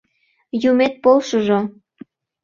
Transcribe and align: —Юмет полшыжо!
—Юмет 0.69 0.93
полшыжо! 1.03 1.59